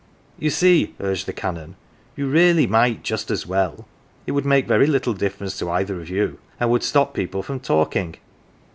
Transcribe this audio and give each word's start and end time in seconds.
"You 0.39 0.49
see," 0.49 0.95
urged 0.99 1.27
the 1.27 1.31
Canon, 1.31 1.75
"you 2.15 2.25
really 2.27 2.65
might 2.65 3.03
just 3.03 3.29
.as 3.29 3.45
well. 3.45 3.87
It 4.25 4.31
would 4.31 4.47
make 4.47 4.65
very 4.65 4.87
little 4.87 5.13
difference 5.13 5.59
to 5.59 5.69
either 5.69 6.01
of 6.01 6.09
you, 6.09 6.39
and 6.59 6.71
would 6.71 6.81
stop 6.81 7.13
people 7.13 7.43
from 7.43 7.59
talking. 7.59 8.15